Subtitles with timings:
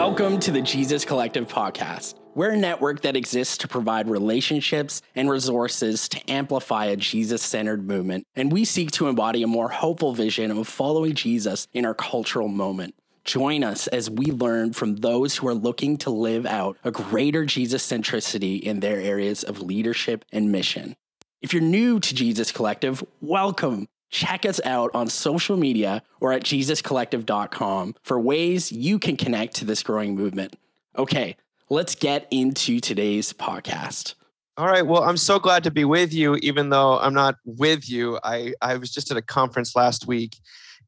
[0.00, 2.14] Welcome to the Jesus Collective podcast.
[2.34, 7.86] We're a network that exists to provide relationships and resources to amplify a Jesus centered
[7.86, 11.92] movement, and we seek to embody a more hopeful vision of following Jesus in our
[11.92, 12.94] cultural moment.
[13.24, 17.44] Join us as we learn from those who are looking to live out a greater
[17.44, 20.96] Jesus centricity in their areas of leadership and mission.
[21.42, 23.86] If you're new to Jesus Collective, welcome.
[24.10, 29.64] Check us out on social media or at jesuscollective.com for ways you can connect to
[29.64, 30.56] this growing movement.
[30.98, 31.36] Okay,
[31.68, 34.14] let's get into today's podcast.
[34.56, 34.86] All right.
[34.86, 38.18] Well, I'm so glad to be with you, even though I'm not with you.
[38.22, 40.36] I, I was just at a conference last week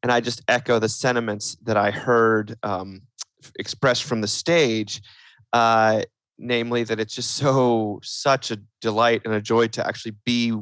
[0.03, 3.01] and I just echo the sentiments that I heard um,
[3.57, 5.01] expressed from the stage.
[5.53, 6.03] Uh,
[6.37, 10.53] namely, that it's just so, such a delight and a joy to actually be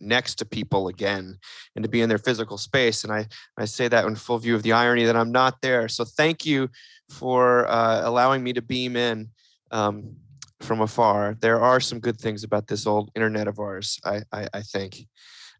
[0.00, 1.38] next to people again
[1.74, 3.04] and to be in their physical space.
[3.04, 3.26] And I,
[3.56, 5.88] I say that in full view of the irony that I'm not there.
[5.88, 6.68] So thank you
[7.10, 9.28] for uh, allowing me to beam in
[9.70, 10.16] um,
[10.60, 11.36] from afar.
[11.40, 15.06] There are some good things about this old internet of ours, I, I, I think.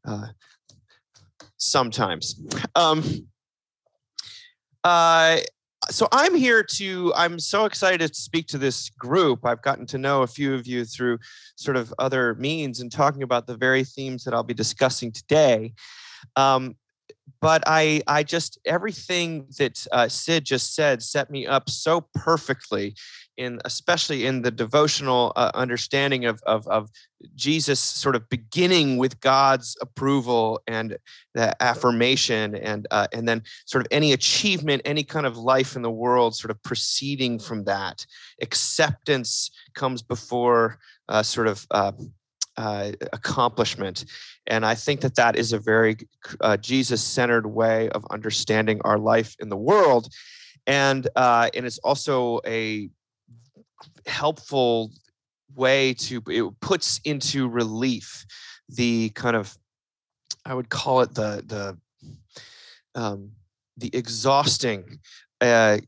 [0.04, 0.28] Uh,
[1.56, 2.40] sometimes.
[2.74, 3.04] Um,
[4.84, 5.38] uh,
[5.90, 9.46] so I'm here to, I'm so excited to speak to this group.
[9.46, 11.18] I've gotten to know a few of you through
[11.56, 15.72] sort of other means and talking about the very themes that I'll be discussing today.
[16.36, 16.76] Um,
[17.40, 22.94] but I, I just everything that uh, Sid just said set me up so perfectly
[23.38, 26.90] in especially in the devotional uh, understanding of, of, of
[27.34, 30.98] Jesus sort of beginning with God's approval and
[31.34, 35.82] the affirmation and uh, and then sort of any achievement any kind of life in
[35.82, 38.04] the world sort of proceeding from that.
[38.42, 40.78] Acceptance comes before
[41.08, 41.92] uh, sort of uh,
[42.58, 44.04] uh, accomplishment.
[44.48, 45.96] And I think that that is a very
[46.40, 50.12] uh, Jesus centered way of understanding our life in the world.
[50.66, 52.90] And uh, and it's also a
[54.06, 54.92] helpful
[55.54, 58.26] way to it puts into relief
[58.68, 59.56] the kind of
[60.44, 61.78] I would call it the the
[62.94, 63.32] um,
[63.76, 64.98] the exhausting
[65.40, 65.78] uh,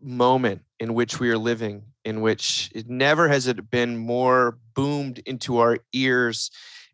[0.00, 5.20] moment in which we are living, in which it never has it been more boomed
[5.20, 6.50] into our ears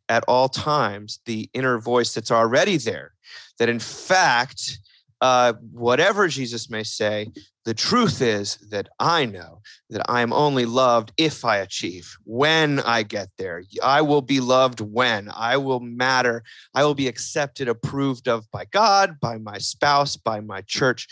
[0.09, 3.13] at all times, the inner voice that's already there,
[3.59, 4.79] that in fact
[5.21, 7.29] uh, whatever Jesus may say,
[7.69, 12.17] the truth is that I know that I am only loved if I achieve.
[12.25, 16.45] When I get there, I will be loved when I will matter.
[16.75, 21.09] I will be accepted, approved of by God, by my spouse, by my church.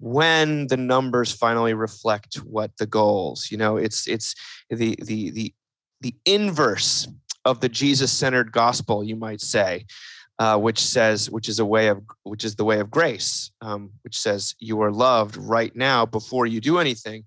[0.00, 4.34] When the numbers finally reflect what the goals, you know, it's it's
[4.70, 5.54] the the the
[6.00, 7.06] the inverse
[7.44, 9.84] of the Jesus-centered gospel, you might say
[10.38, 13.90] uh, which says, which is a way of, which is the way of grace, um,
[14.02, 17.24] which says you are loved right now before you do anything,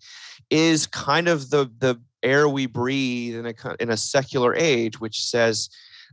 [0.50, 5.24] is kind of the the air we breathe in a in a secular age, which
[5.24, 5.70] says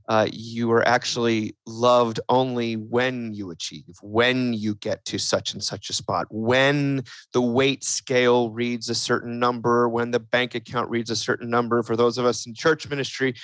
[0.09, 5.63] uh, you are actually loved only when you achieve, when you get to such and
[5.63, 7.03] such a spot, when
[7.35, 11.83] the weight scale reads a certain number, when the bank account reads a certain number.
[11.83, 13.35] For those of us in church ministry,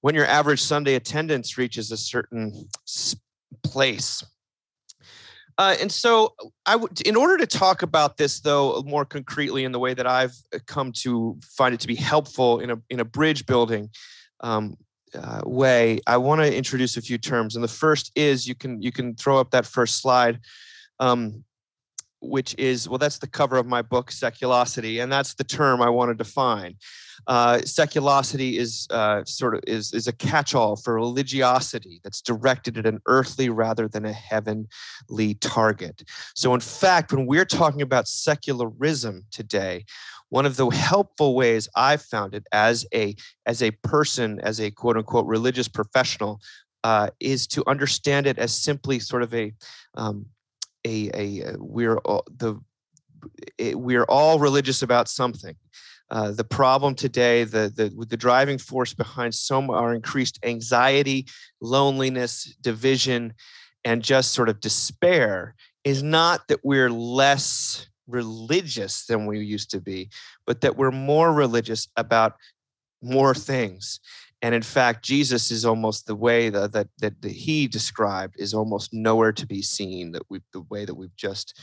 [0.00, 2.68] when your average Sunday attendance reaches a certain
[3.62, 4.24] place.
[5.56, 6.34] Uh, and so,
[6.66, 10.06] I would, in order to talk about this, though, more concretely in the way that
[10.06, 13.90] I've uh, come to find it to be helpful in a in a bridge building
[14.40, 14.76] um,
[15.14, 17.54] uh, way, I want to introduce a few terms.
[17.54, 20.40] And the first is you can you can throw up that first slide.
[21.00, 21.44] Um,
[22.20, 25.88] which is well that's the cover of my book seculosity and that's the term i
[25.88, 26.74] want to define
[27.26, 32.86] uh, seculosity is uh, sort of is, is a catch-all for religiosity that's directed at
[32.86, 36.02] an earthly rather than a heavenly target
[36.34, 39.84] so in fact when we're talking about secularism today
[40.30, 43.14] one of the helpful ways i've found it as a
[43.46, 46.40] as a person as a quote unquote religious professional
[46.84, 49.52] uh, is to understand it as simply sort of a
[49.94, 50.26] um,
[50.86, 52.58] a, a uh, we're all, the
[53.58, 55.56] it, we're all religious about something.
[56.10, 61.26] Uh, the problem today, the, the the driving force behind some our increased anxiety,
[61.60, 63.34] loneliness, division,
[63.84, 65.54] and just sort of despair
[65.84, 70.10] is not that we're less religious than we used to be,
[70.46, 72.34] but that we're more religious about
[73.02, 74.00] more things.
[74.40, 78.92] And in fact jesus is almost the way that that, that, he described is almost
[78.92, 81.60] nowhere to be seen that we the way that we've just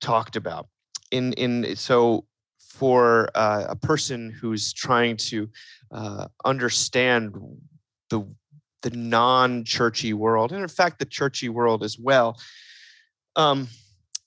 [0.00, 0.68] talked about.
[1.10, 2.26] In in so
[2.58, 5.48] for uh, a person who's trying to
[5.92, 7.34] uh, understand
[8.10, 8.26] the
[8.82, 12.38] the non-churchy world and in fact the churchy world as well
[13.36, 13.66] um,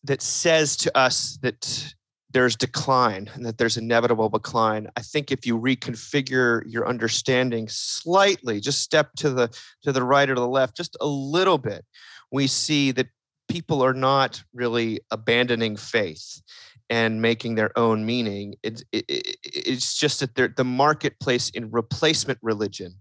[0.04, 1.94] that says to us that
[2.32, 8.60] there's decline and that there's inevitable decline i think if you reconfigure your understanding slightly
[8.60, 9.50] just step to the
[9.82, 11.86] to the right or the left just a little bit
[12.32, 13.08] we see that
[13.48, 16.42] people are not really abandoning faith
[16.90, 18.56] and making their own meaning.
[18.64, 22.96] It, it, it, it's just that the marketplace in replacement religion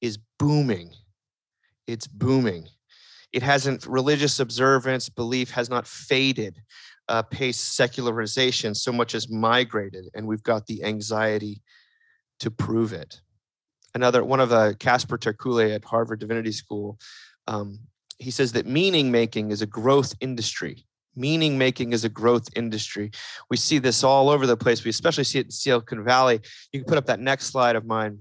[0.00, 0.92] is booming.
[1.86, 2.66] It's booming
[3.32, 6.60] it hasn't religious observance belief has not faded
[7.08, 11.60] uh, pace secularization so much as migrated, and we've got the anxiety
[12.38, 13.20] to prove it.
[13.94, 16.98] Another one of the uh, Casper ter Kuile at Harvard Divinity School,
[17.48, 17.80] um,
[18.18, 20.86] he says that meaning making is a growth industry.
[21.16, 23.10] Meaning making is a growth industry.
[23.50, 24.84] We see this all over the place.
[24.84, 26.40] We especially see it in Silicon Valley.
[26.72, 28.20] You can put up that next slide of mine.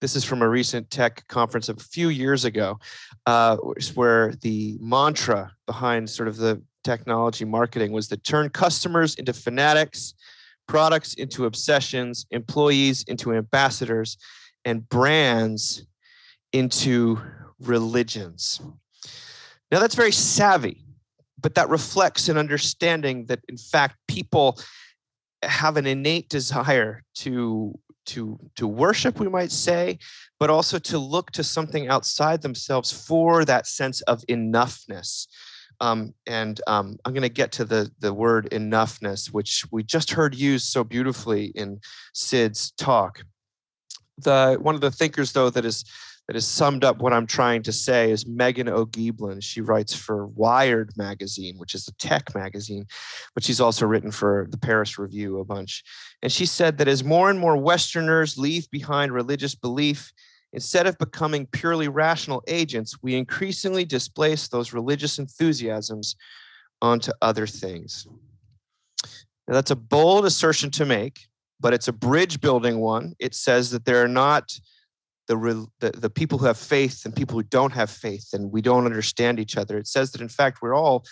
[0.00, 2.78] This is from a recent tech conference a few years ago,
[3.26, 3.56] uh,
[3.94, 10.14] where the mantra behind sort of the technology marketing was to turn customers into fanatics,
[10.66, 14.16] products into obsessions, employees into ambassadors,
[14.64, 15.84] and brands
[16.52, 17.20] into
[17.60, 18.60] religions.
[19.70, 20.84] Now, that's very savvy,
[21.40, 24.58] but that reflects an understanding that, in fact, people
[25.42, 29.98] have an innate desire to to to worship we might say
[30.38, 35.26] but also to look to something outside themselves for that sense of enoughness
[35.80, 40.10] um, and um, I'm going to get to the the word enoughness, which we just
[40.10, 41.80] heard used so beautifully in
[42.12, 43.22] Sid's talk.
[44.18, 45.84] The one of the thinkers, though, that is
[46.30, 49.42] that has summed up what I'm trying to say is Meghan O'Gieblin.
[49.42, 52.86] She writes for Wired magazine, which is a tech magazine,
[53.34, 55.82] but she's also written for the Paris Review a bunch.
[56.22, 60.12] And she said that as more and more Westerners leave behind religious belief
[60.52, 66.16] Instead of becoming purely rational agents, we increasingly displace those religious enthusiasms
[66.82, 68.08] onto other things.
[69.46, 71.20] Now, that's a bold assertion to make,
[71.60, 73.14] but it's a bridge building one.
[73.20, 74.52] It says that there are not
[75.36, 78.60] the, the, the people who have faith and people who don't have faith, and we
[78.60, 79.78] don't understand each other.
[79.78, 81.04] It says that, in fact, we're all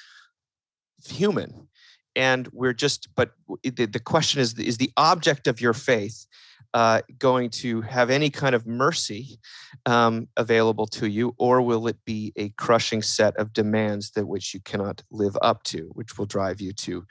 [1.06, 1.68] human
[2.16, 3.30] and we're just but
[3.62, 6.26] the, the question is is the object of your faith
[6.74, 9.38] uh, going to have any kind of mercy
[9.86, 14.52] um, available to you, or will it be a crushing set of demands that which
[14.52, 17.06] you cannot live up to, which will drive you to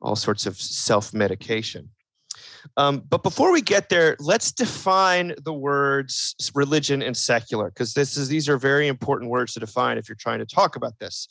[0.00, 1.90] all sorts of self medication?
[2.76, 8.16] Um, but before we get there, let's define the words religion and secular, because this
[8.16, 11.28] is these are very important words to define if you're trying to talk about this.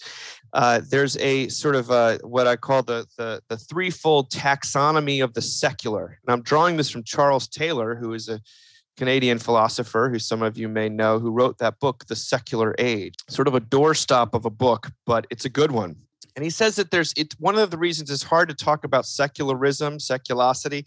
[0.53, 5.33] Uh, there's a sort of a, what I call the, the the threefold taxonomy of
[5.33, 8.42] the secular, and I'm drawing this from Charles Taylor, who is a
[8.98, 13.15] Canadian philosopher who some of you may know, who wrote that book, The Secular Age,
[13.30, 15.95] sort of a doorstop of a book, but it's a good one.
[16.35, 19.06] And he says that there's it one of the reasons it's hard to talk about
[19.06, 20.85] secularism, seculosity,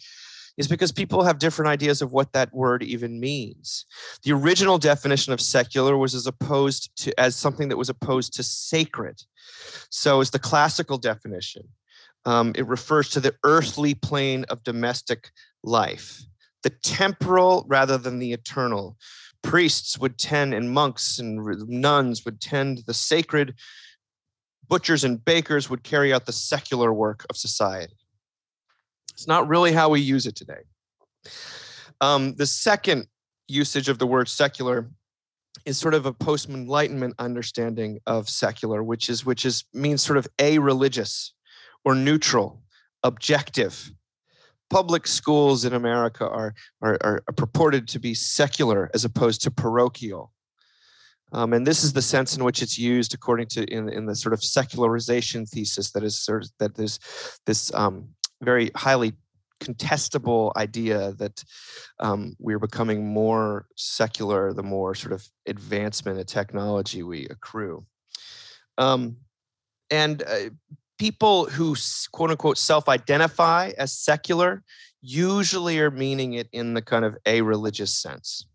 [0.57, 3.87] is because people have different ideas of what that word even means.
[4.23, 8.43] The original definition of secular was as opposed to as something that was opposed to
[8.43, 9.23] sacred.
[9.91, 11.69] So is the classical definition.
[12.25, 15.31] Um, it refers to the earthly plane of domestic
[15.63, 16.23] life,
[16.63, 18.97] the temporal rather than the eternal.
[19.43, 23.55] Priests would tend, and monks and nuns would tend the sacred.
[24.69, 27.97] Butchers and bakers would carry out the secular work of society.
[29.13, 30.63] It's not really how we use it today.
[32.01, 33.07] Um, the second
[33.49, 34.91] usage of the word secular
[35.65, 40.17] is sort of a post enlightenment understanding of secular which is which is means sort
[40.17, 41.33] of a religious
[41.85, 42.63] or neutral
[43.03, 43.91] objective
[44.71, 50.33] public schools in america are, are, are purported to be secular as opposed to parochial
[51.35, 54.15] um, and this is the sense in which it's used according to in, in the
[54.15, 57.01] sort of secularization thesis that is sort of, that there's
[57.45, 58.09] this um,
[58.41, 59.15] very highly
[59.61, 61.43] contestable idea that
[61.99, 67.85] um, we're becoming more secular the more sort of advancement of technology we accrue.
[68.79, 69.17] Um,
[69.91, 70.51] and uh,
[70.99, 71.75] people who
[72.13, 74.63] quote unquote self identify as secular
[75.03, 78.47] usually are meaning it in the kind of a religious sense.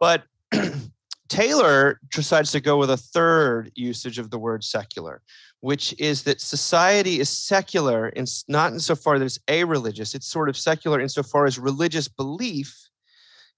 [0.00, 0.24] But
[1.28, 5.22] Taylor decides to go with a third usage of the word secular,
[5.60, 10.48] which is that society is secular, in, not insofar that it's a religious, it's sort
[10.48, 12.88] of secular insofar as religious belief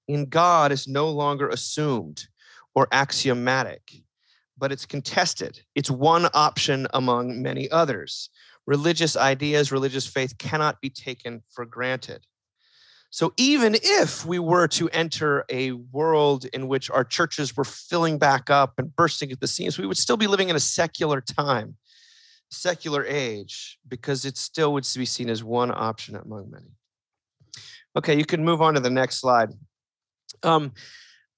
[0.09, 2.27] in God is no longer assumed
[2.75, 3.83] or axiomatic,
[4.59, 5.61] but it's contested.
[5.75, 8.31] It's one option among many others.
[8.67, 12.27] Religious ideas, religious faith cannot be taken for granted.
[13.11, 18.19] So even if we were to enter a world in which our churches were filling
[18.19, 21.21] back up and bursting at the seams, we would still be living in a secular
[21.21, 21.77] time
[22.51, 26.67] secular age because it still would be seen as one option among many.
[27.97, 29.51] Okay, you can move on to the next slide.
[30.43, 30.73] Um,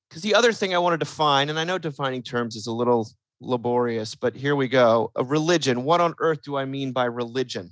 [0.09, 2.73] because the other thing I want to define, and I know defining terms is a
[2.73, 3.09] little
[3.41, 5.11] laborious, but here we go.
[5.17, 5.85] A religion.
[5.85, 7.71] What on earth do I mean by religion?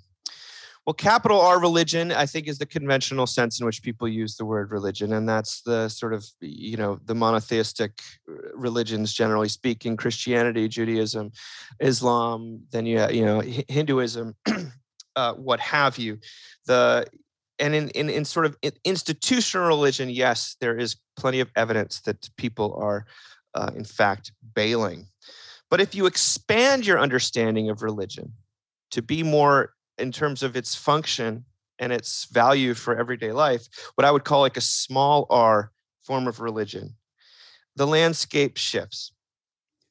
[0.90, 4.44] Well, capital R religion, I think, is the conventional sense in which people use the
[4.44, 9.96] word religion, and that's the sort of you know the monotheistic uh, religions, generally speaking,
[9.96, 11.30] Christianity, Judaism,
[11.78, 14.34] Islam, then you you know Hinduism,
[15.14, 16.18] uh, what have you.
[16.66, 17.06] The
[17.60, 22.28] and in, in, in sort of institutional religion, yes, there is plenty of evidence that
[22.36, 23.06] people are,
[23.54, 25.06] uh, in fact, bailing.
[25.70, 28.32] But if you expand your understanding of religion
[28.90, 31.44] to be more in terms of its function
[31.78, 36.26] and its value for everyday life, what I would call like a small r form
[36.26, 36.96] of religion,
[37.76, 39.12] the landscape shifts.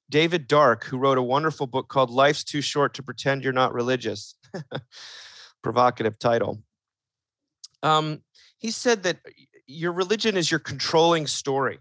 [0.09, 3.73] David Dark, who wrote a wonderful book called Life's Too Short to Pretend You're Not
[3.75, 4.35] Religious,
[5.61, 6.63] provocative title
[7.83, 8.21] um,
[8.57, 9.17] he said that
[9.67, 11.79] your religion is your controlling story.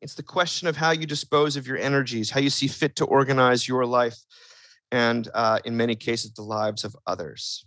[0.00, 3.04] It's the question of how you dispose of your energies, how you see fit to
[3.04, 4.16] organize your life,
[4.92, 7.66] and uh, in many cases, the lives of others.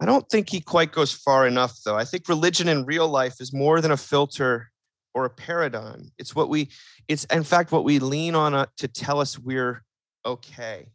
[0.00, 1.96] I don't think he quite goes far enough, though.
[1.96, 4.70] I think religion in real life is more than a filter
[5.14, 6.10] or a paradigm.
[6.18, 6.68] It's what we,
[7.08, 9.82] it's in fact what we lean on uh, to tell us we're
[10.26, 10.88] okay.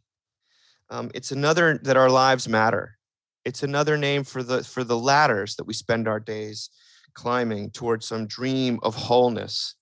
[0.90, 2.96] Um, it's another that our lives matter.
[3.44, 6.70] It's another name for the for the ladders that we spend our days
[7.14, 9.74] climbing towards some dream of wholeness.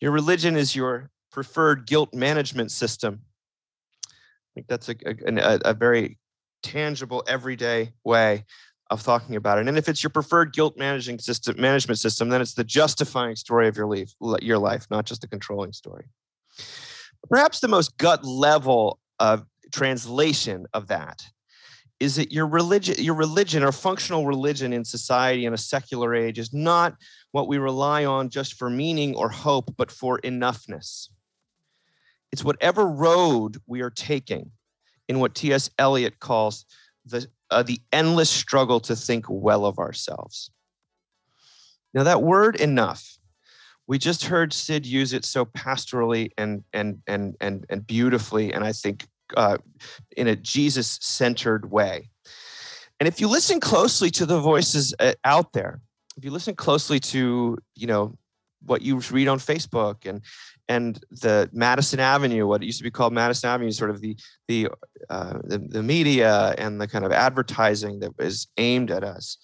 [0.00, 3.22] Your religion is your preferred guilt management system.
[4.56, 6.16] Think that's a, a, a very
[6.62, 8.46] tangible, everyday way
[8.88, 9.68] of talking about it.
[9.68, 13.68] And if it's your preferred guilt managing system, management system, then it's the justifying story
[13.68, 16.06] of your life, your life, not just the controlling story.
[17.28, 21.22] Perhaps the most gut level of translation of that
[22.00, 26.38] is that your religion your religion or functional religion in society in a secular age
[26.38, 26.94] is not
[27.32, 31.08] what we rely on just for meaning or hope but for enoughness
[32.32, 34.50] it's whatever road we are taking
[35.08, 36.64] in what ts eliot calls
[37.04, 40.50] the uh, the endless struggle to think well of ourselves
[41.94, 43.18] now that word enough
[43.86, 48.64] we just heard sid use it so pastorally and and and and, and beautifully and
[48.64, 49.58] i think uh,
[50.16, 52.10] in a Jesus centered way.
[53.00, 55.80] And if you listen closely to the voices uh, out there,
[56.16, 58.16] if you listen closely to, you know,
[58.66, 60.22] what you read on Facebook and
[60.68, 64.16] and the Madison Avenue, what it used to be called Madison Avenue, sort of the
[64.48, 64.68] the,
[65.08, 69.38] uh, the the media and the kind of advertising that is aimed at us.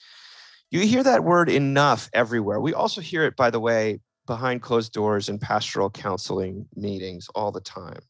[0.71, 2.61] You hear that word enough everywhere.
[2.61, 7.53] We also hear it, by the way, behind closed doors in pastoral counseling meetings all
[7.53, 8.01] the time.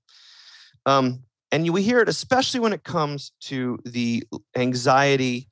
[0.87, 4.25] Um, and we hear it especially when it comes to the
[4.57, 5.49] anxiety,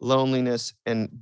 [0.00, 1.20] loneliness, and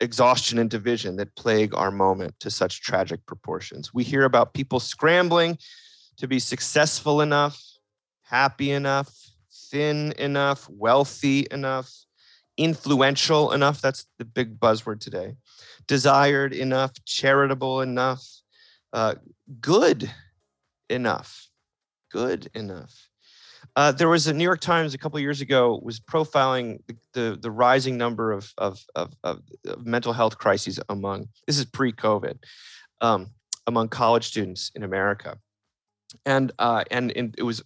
[0.00, 3.94] exhaustion and division that plague our moment to such tragic proportions.
[3.94, 5.58] We hear about people scrambling
[6.16, 7.62] to be successful enough,
[8.22, 9.10] happy enough,
[9.70, 11.90] thin enough, wealthy enough,
[12.56, 13.80] influential enough.
[13.80, 15.36] That's the big buzzword today.
[15.86, 18.24] Desired enough, charitable enough,
[18.92, 19.14] uh,
[19.60, 20.10] good
[20.88, 21.48] enough,
[22.10, 23.05] good enough.
[23.76, 27.38] Uh, there was a New York Times a couple years ago was profiling the, the,
[27.42, 29.42] the rising number of, of, of, of,
[29.84, 32.38] mental health crises among this is pre-COVID
[33.02, 33.30] um,
[33.66, 35.36] among college students in America,
[36.24, 37.62] and uh, and, and it was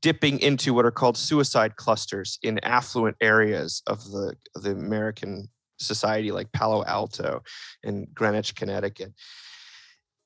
[0.00, 6.30] dipping into what are called suicide clusters in affluent areas of the the American society,
[6.30, 7.42] like Palo Alto
[7.82, 9.12] and Greenwich, Connecticut.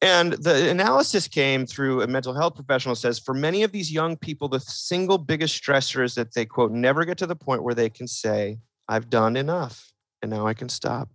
[0.03, 4.17] And the analysis came through a mental health professional says for many of these young
[4.17, 7.75] people, the single biggest stressor is that they, quote, never get to the point where
[7.75, 11.09] they can say, I've done enough and now I can stop.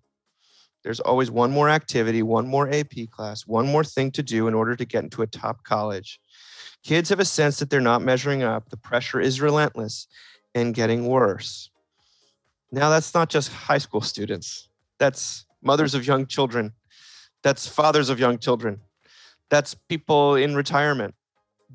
[0.83, 4.55] There's always one more activity, one more AP class, one more thing to do in
[4.55, 6.19] order to get into a top college.
[6.83, 8.69] Kids have a sense that they're not measuring up.
[8.69, 10.07] The pressure is relentless
[10.55, 11.69] and getting worse.
[12.71, 16.73] Now, that's not just high school students, that's mothers of young children
[17.43, 18.79] that's fathers of young children.
[19.49, 21.15] That's people in retirement.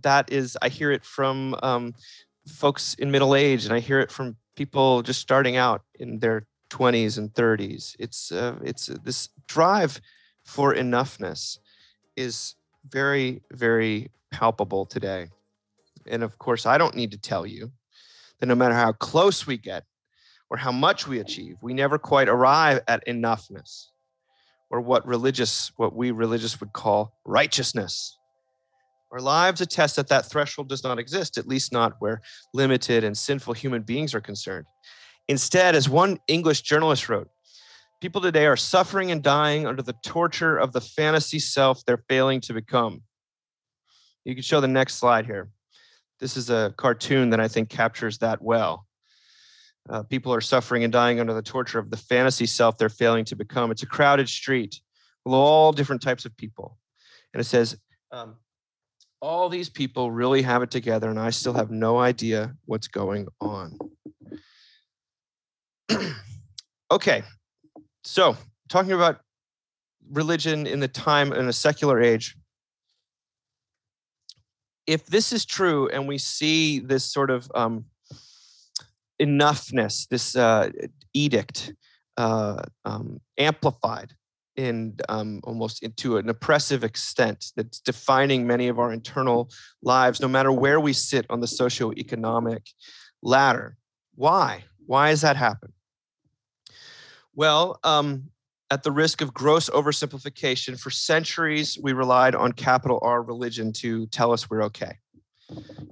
[0.02, 1.94] That is i hear it from um,
[2.46, 6.46] folks in middle age and i hear it from people just starting out in their
[6.70, 10.00] 20s and 30s it's uh, it's uh, this drive
[10.44, 11.58] for enoughness
[12.14, 12.54] is
[12.88, 15.28] very very palpable today.
[16.06, 17.73] And of course i don't need to tell you
[18.38, 19.85] that no matter how close we get
[20.50, 23.87] or how much we achieve we never quite arrive at enoughness
[24.70, 28.18] or what religious what we religious would call righteousness
[29.12, 32.20] Our lives attest that that threshold does not exist, at least not where
[32.52, 34.66] limited and sinful human beings are concerned.
[35.28, 37.28] Instead, as one English journalist wrote,
[38.00, 42.40] people today are suffering and dying under the torture of the fantasy self they're failing
[42.42, 43.02] to become.
[44.25, 45.50] You can show the next slide here.
[46.20, 48.86] This is a cartoon that I think captures that well.
[49.88, 53.25] Uh, people are suffering and dying under the torture of the fantasy self they're failing
[53.25, 53.71] to become.
[53.71, 54.81] It's a crowded street
[55.25, 56.78] with all different types of people.
[57.33, 57.76] And it says,
[58.11, 58.37] um,
[59.21, 63.28] all these people really have it together, and I still have no idea what's going
[63.40, 63.78] on.
[66.90, 67.23] okay,
[68.05, 68.37] so
[68.69, 69.21] talking about
[70.11, 72.37] religion in the time in a secular age.
[74.87, 77.87] If this is true, and we see this sort of um,
[79.20, 80.70] enoughness, this uh,
[81.14, 81.73] edict
[82.16, 84.12] uh, um, amplified
[84.56, 89.50] in um, almost into an oppressive extent that's defining many of our internal
[89.82, 92.66] lives, no matter where we sit on the socioeconomic
[93.23, 93.76] ladder.
[94.14, 94.64] Why?
[94.87, 95.73] Why has that happened?
[97.35, 98.30] Well, um,
[98.70, 104.06] at the risk of gross oversimplification, for centuries we relied on capital R religion to
[104.06, 104.96] tell us we're okay.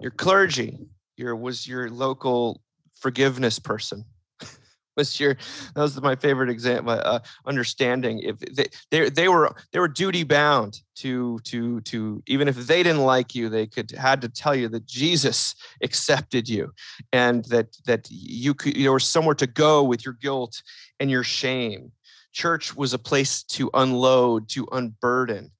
[0.00, 0.78] Your clergy,
[1.16, 2.62] your was your local
[3.04, 4.02] forgiveness person.
[4.96, 5.36] Was your
[5.74, 8.20] that was my favorite example uh, understanding.
[8.20, 12.82] If they, they they were they were duty bound to to to even if they
[12.82, 16.72] didn't like you they could had to tell you that Jesus accepted you
[17.12, 20.62] and that that you could there was somewhere to go with your guilt
[21.00, 21.90] and your shame.
[22.32, 25.50] Church was a place to unload to unburden.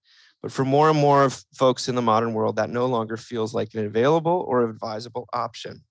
[0.42, 3.52] But for more and more of folks in the modern world that no longer feels
[3.52, 5.82] like an available or advisable option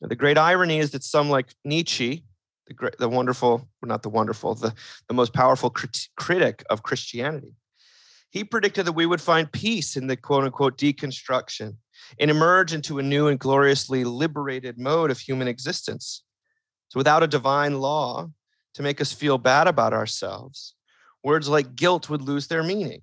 [0.00, 2.24] now, the great irony is that some like Nietzsche,
[2.66, 4.74] the, great, the wonderful, well, not the wonderful, the,
[5.08, 7.54] the most powerful crit- critic of Christianity,
[8.30, 11.76] he predicted that we would find peace in the quote unquote deconstruction
[12.18, 16.22] and emerge into a new and gloriously liberated mode of human existence.
[16.88, 18.30] So, without a divine law
[18.74, 20.74] to make us feel bad about ourselves,
[21.22, 23.02] words like guilt would lose their meaning.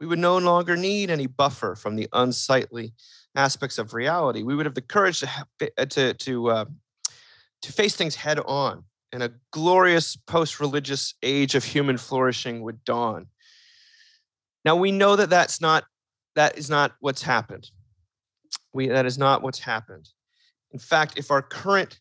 [0.00, 2.94] We would no longer need any buffer from the unsightly
[3.36, 4.42] aspects of reality.
[4.42, 5.28] We would have the courage to
[5.78, 6.64] uh, to to uh,
[7.62, 13.26] to face things head on, and a glorious post-religious age of human flourishing would dawn.
[14.64, 15.84] Now we know that that's not
[16.34, 17.70] that is not what's happened.
[18.72, 20.08] We that is not what's happened.
[20.72, 22.00] In fact, if our current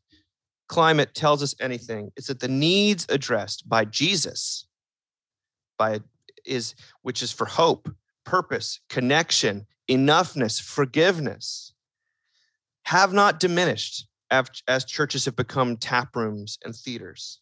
[0.68, 4.68] climate tells us anything, it's that the needs addressed by Jesus,
[5.78, 6.00] by
[6.46, 7.90] is which is for hope,
[8.26, 11.74] purpose, connection, enoughness, forgiveness
[12.84, 17.40] have not diminished as churches have become tap rooms and theaters.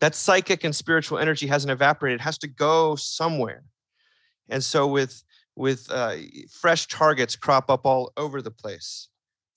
[0.00, 3.64] That psychic and spiritual energy hasn't evaporated, it has to go somewhere.
[4.48, 5.22] And so, with
[5.54, 6.16] with uh,
[6.50, 9.08] fresh targets crop up all over the place,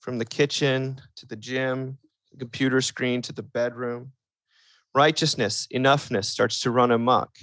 [0.06, 1.98] from the kitchen to the gym,
[2.30, 4.12] the computer screen to the bedroom.
[4.94, 7.36] Righteousness, enoughness starts to run amok.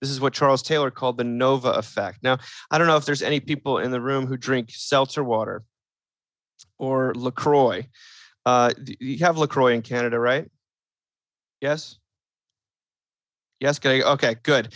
[0.00, 2.18] This is what Charles Taylor called the Nova effect.
[2.22, 2.38] Now,
[2.70, 5.64] I don't know if there's any people in the room who drink seltzer water
[6.78, 7.86] or LaCroix.
[8.44, 10.50] Uh, you have LaCroix in Canada, right?
[11.60, 11.96] Yes?
[13.60, 14.74] Yes, okay, good.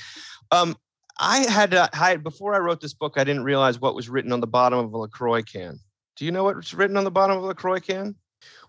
[0.50, 0.76] Um,
[1.18, 4.33] I had to hide before I wrote this book, I didn't realize what was written
[4.33, 5.78] on the bottom of a LaCroix can.
[6.16, 8.14] Do you know what's written on the bottom of a LaCroix can?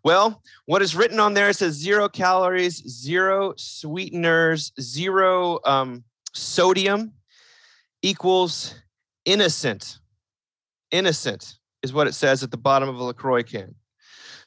[0.04, 6.04] Well, what is written on there says zero calories, zero sweeteners, zero um,
[6.34, 7.14] sodium
[8.02, 8.76] equals
[9.26, 10.00] innocent.
[10.92, 13.76] Innocent is what it says at the bottom of a LaCroix can.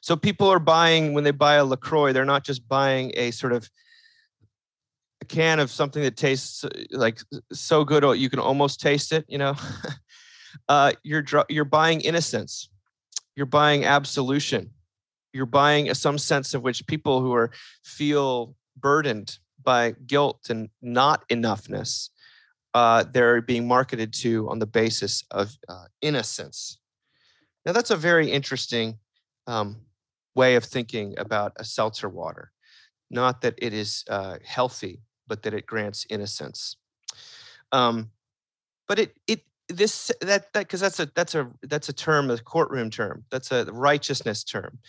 [0.01, 3.53] So people are buying, when they buy a LaCroix, they're not just buying a sort
[3.53, 3.69] of
[5.21, 7.19] a can of something that tastes uh, like
[7.53, 9.55] so good you can almost taste it, you know.
[10.69, 12.69] uh, you're you're buying innocence.
[13.35, 14.71] You're buying absolution.
[15.31, 17.51] You're buying some sense of which people who are
[17.83, 22.09] feel burdened by guilt and not enoughness,
[22.73, 26.79] uh, they're being marketed to on the basis of uh, innocence.
[27.65, 28.97] Now, that's a very interesting
[29.47, 29.77] um,
[30.35, 32.51] way of thinking about a seltzer water.
[33.09, 36.77] Not that it is uh, healthy, but that it grants innocence.
[37.71, 38.11] Um,
[38.87, 42.37] but it it this that that because that's a that's a that's a term, a
[42.37, 43.23] courtroom term.
[43.31, 44.79] That's a righteousness term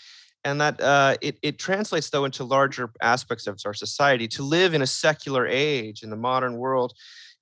[0.45, 4.29] and that uh, it, it translates though into larger aspects of our society.
[4.29, 6.95] To live in a secular age in the modern world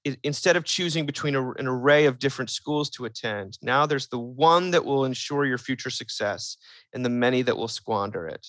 [0.04, 4.08] it, instead of choosing between a, an array of different schools to attend now there's
[4.08, 6.56] the one that will ensure your future success
[6.92, 8.46] and the many that will squander it.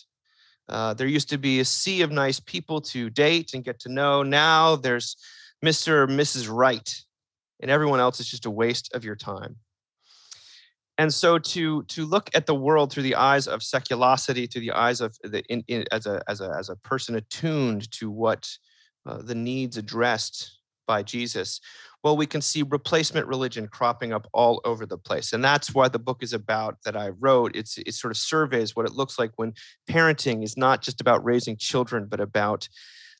[0.70, 3.90] Uh, there used to be a sea of nice people to date and get to
[3.90, 4.24] know.
[4.24, 5.18] Now there's
[5.64, 7.02] mr or mrs right
[7.62, 9.56] and everyone else is just a waste of your time
[10.98, 14.72] and so to to look at the world through the eyes of seculosity through the
[14.72, 18.50] eyes of the in, in, as a as a as a person attuned to what
[19.06, 21.60] uh, the needs addressed by jesus
[22.04, 25.34] well we can see replacement religion cropping up all over the place.
[25.34, 27.56] And that's why the book is about that i wrote.
[27.56, 29.54] It's it sort of surveys what it looks like when
[29.90, 32.68] parenting is not just about raising children but about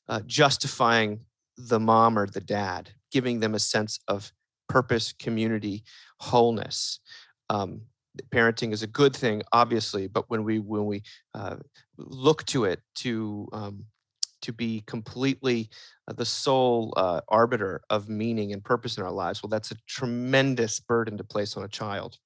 [0.08, 1.20] uh, justifying
[1.56, 4.32] the mom or the dad giving them a sense of
[4.68, 5.84] purpose community
[6.18, 7.00] wholeness
[7.50, 7.80] um,
[8.30, 11.02] parenting is a good thing, obviously, but when we when we
[11.34, 11.56] uh,
[11.96, 13.84] look to it to um,
[14.42, 15.70] to be completely
[16.08, 19.76] uh, the sole uh, arbiter of meaning and purpose in our lives, well, that's a
[19.86, 22.18] tremendous burden to place on a child.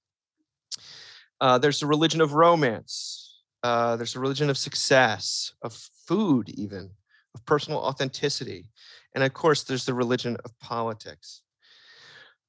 [1.41, 3.25] Uh, there's a religion of romance.
[3.63, 5.73] Uh, there's a religion of success, of
[6.07, 6.91] food, even
[7.35, 8.71] of personal authenticity,
[9.15, 11.43] and of course, there's the religion of politics.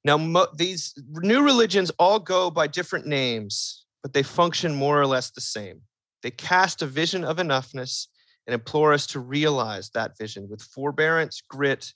[0.04, 5.06] Now, mo- these new religions all go by different names, but they function more or
[5.06, 5.82] less the same.
[6.22, 8.06] They cast a vision of enoughness
[8.46, 11.92] and implore us to realize that vision with forbearance, grit,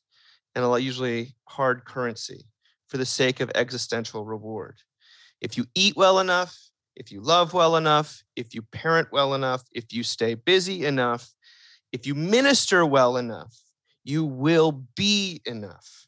[0.55, 2.45] and a usually hard currency
[2.89, 4.77] for the sake of existential reward.
[5.41, 6.57] If you eat well enough,
[6.97, 11.29] if you love well enough, if you parent well enough, if you stay busy enough,
[11.93, 13.55] if you minister well enough,
[14.05, 16.04] you will be enough.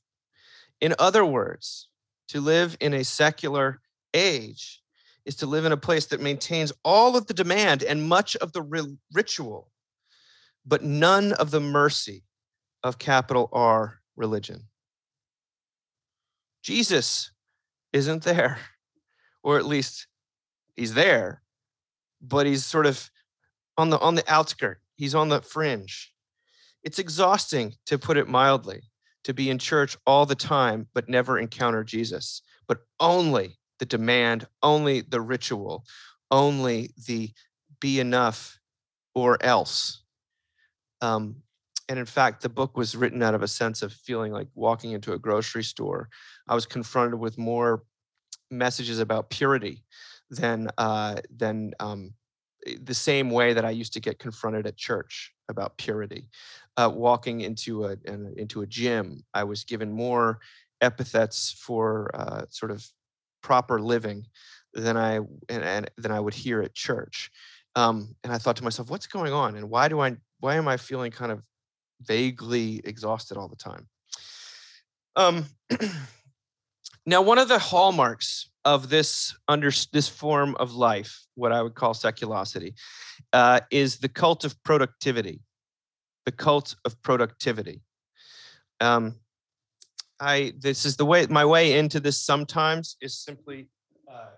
[0.81, 1.89] In other words,
[2.29, 3.81] to live in a secular
[4.13, 4.83] age
[5.25, 8.53] is to live in a place that maintains all of the demand and much of
[8.53, 9.71] the ritual,
[10.65, 12.25] but none of the mercy
[12.83, 14.63] of capital R religion.
[16.63, 17.33] Jesus
[17.93, 18.59] isn't there,
[19.43, 20.07] or at least
[20.75, 21.43] he's there,
[22.21, 23.11] but he's sort of
[23.77, 24.81] on the on the outskirt.
[24.97, 26.13] He's on the fringe.
[26.83, 28.83] It's exhausting to put it mildly
[29.27, 34.47] to be in church all the time, but never encounter Jesus, but only the demand,
[34.63, 35.85] only the ritual,
[36.31, 37.31] only the
[37.81, 38.61] be enough
[39.17, 40.05] or else.
[41.01, 41.43] Um,
[41.89, 44.93] and in fact, the book was written out of a sense of feeling like walking
[44.93, 46.09] into a grocery store.
[46.47, 47.83] I was confronted with more
[48.49, 49.83] messages about purity
[50.31, 52.15] than uh, than um,
[52.83, 56.29] the same way that I used to get confronted at church about purity.
[56.77, 60.41] Uh, walking into a an, into a gym, I was given more
[60.81, 62.87] epithets for uh, sort of
[63.43, 64.27] proper living
[64.75, 67.31] than I and, and than I would hear at church.
[67.75, 70.69] Um, and I thought to myself, what's going on, and why do I why am
[70.69, 71.43] I feeling kind of
[72.03, 73.89] vaguely exhausted all the time?
[75.15, 75.47] Um,
[77.07, 81.77] now, one of the hallmarks of this under this form of life, what I would
[81.77, 82.75] call seculosity,
[83.33, 85.41] uh, is the cult of productivity.
[86.27, 87.83] The cult of productivity.
[88.81, 89.15] Um,
[90.19, 93.69] I this is the way my way into this sometimes is simply
[94.13, 94.31] uh,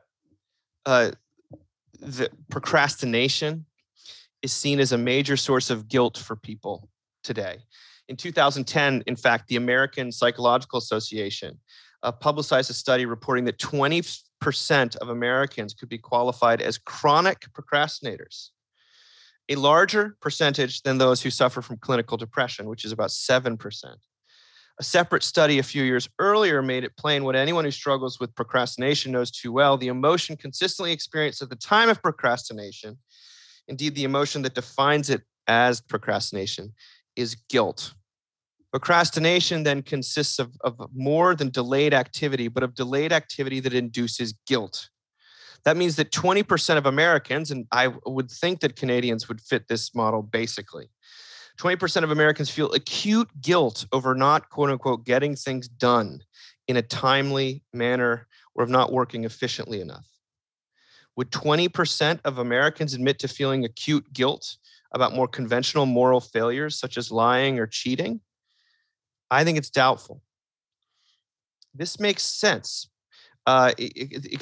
[0.85, 1.11] uh,
[1.99, 3.65] the procrastination
[4.43, 6.91] is seen as a major source of guilt for people
[7.25, 7.59] today.
[8.09, 11.59] In 2010, in fact, the American Psychological Association
[12.03, 18.51] uh, publicized a study reporting that 20% of Americans could be qualified as chronic procrastinators,
[19.49, 23.59] a larger percentage than those who suffer from clinical depression, which is about 7%.
[24.81, 28.35] A separate study a few years earlier made it plain what anyone who struggles with
[28.37, 32.97] procrastination knows too well the emotion consistently experienced at the time of procrastination,
[33.67, 36.73] indeed, the emotion that defines it as procrastination,
[37.17, 37.95] is guilt.
[38.71, 44.35] Procrastination then consists of, of more than delayed activity, but of delayed activity that induces
[44.47, 44.91] guilt.
[45.65, 49.95] That means that 20% of Americans, and I would think that Canadians would fit this
[49.95, 50.91] model basically,
[51.59, 56.21] 20% of Americans feel acute guilt over not, quote unquote, getting things done
[56.69, 60.07] in a timely manner or of not working efficiently enough.
[61.17, 64.57] Would 20% of Americans admit to feeling acute guilt
[64.93, 68.21] about more conventional moral failures, such as lying or cheating?
[69.31, 70.23] I think it's doubtful.
[71.75, 72.89] This makes sense.
[73.47, 73.73] Uh,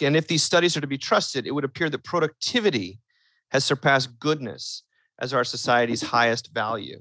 [0.02, 2.98] and if these studies are to be trusted, it would appear that productivity
[3.50, 4.82] has surpassed goodness
[5.20, 6.98] as our society's highest value.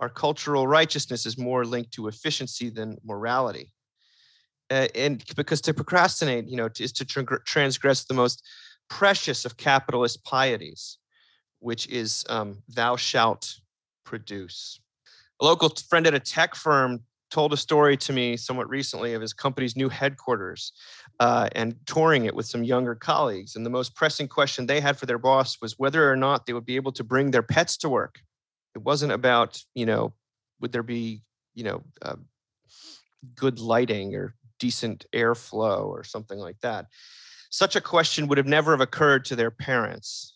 [0.00, 3.72] Our cultural righteousness is more linked to efficiency than morality.
[4.70, 8.42] Uh, and because to procrastinate, you know, is to transgress the most
[8.88, 10.98] precious of capitalist pieties,
[11.60, 13.60] which is um, thou shalt
[14.04, 14.80] produce.
[15.40, 19.20] A local friend at a tech firm told a story to me somewhat recently of
[19.20, 20.72] his company's new headquarters
[21.20, 23.56] uh, and touring it with some younger colleagues.
[23.56, 26.52] And the most pressing question they had for their boss was whether or not they
[26.52, 28.20] would be able to bring their pets to work.
[28.74, 30.14] It wasn't about, you know,
[30.60, 31.22] would there be,
[31.54, 32.16] you know, uh,
[33.34, 36.86] good lighting or decent airflow or something like that.
[37.50, 40.35] such a question would have never have occurred to their parents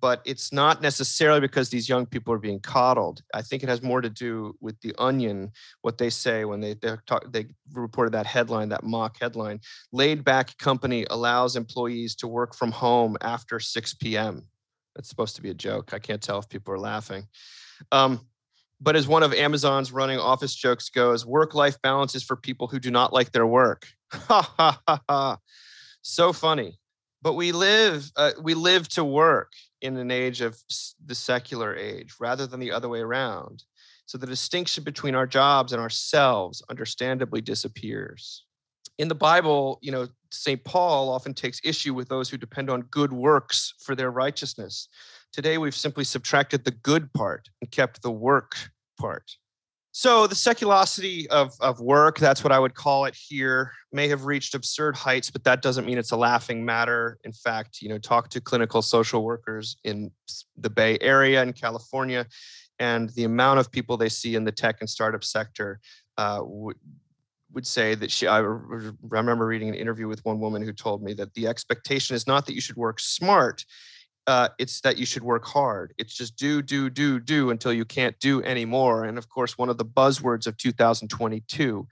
[0.00, 3.22] but it's not necessarily because these young people are being coddled.
[3.34, 6.74] I think it has more to do with the Onion, what they say when they
[7.06, 9.60] talk, they reported that headline, that mock headline.
[9.92, 14.42] Laid back company allows employees to work from home after 6 p.m.
[14.94, 15.94] That's supposed to be a joke.
[15.94, 17.28] I can't tell if people are laughing.
[17.92, 18.26] Um,
[18.80, 22.66] but as one of Amazon's running office jokes goes, work life balance is for people
[22.66, 23.86] who do not like their work.
[24.12, 25.38] Ha ha ha ha.
[26.02, 26.78] So funny.
[27.22, 29.50] But we live, uh, we live to work
[29.82, 30.58] in an age of
[31.04, 33.64] the secular age rather than the other way around.
[34.06, 38.44] So the distinction between our jobs and ourselves understandably disappears.
[38.98, 40.62] In the Bible, you know, St.
[40.64, 44.88] Paul often takes issue with those who depend on good works for their righteousness.
[45.32, 48.56] Today, we've simply subtracted the good part and kept the work
[48.98, 49.36] part.
[49.98, 54.26] So the seculosity of, of work, that's what I would call it here, may have
[54.26, 57.16] reached absurd heights, but that doesn't mean it's a laughing matter.
[57.24, 60.10] In fact, you know, talk to clinical social workers in
[60.58, 62.26] the Bay Area in California,
[62.78, 65.80] and the amount of people they see in the tech and startup sector
[66.18, 66.76] uh, would
[67.54, 71.14] would say that she I remember reading an interview with one woman who told me
[71.14, 73.64] that the expectation is not that you should work smart
[74.26, 75.94] uh, it's that you should work hard.
[75.98, 79.04] It's just do, do, do, do until you can't do anymore.
[79.04, 81.86] And of course, one of the buzzwords of 2022,